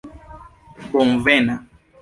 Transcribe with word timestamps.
bonvena 0.91 1.61